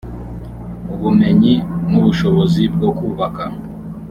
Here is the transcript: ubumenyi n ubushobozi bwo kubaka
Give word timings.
ubumenyi 0.93 1.53
n 1.89 1.91
ubushobozi 1.99 2.63
bwo 2.73 2.89
kubaka 2.97 3.43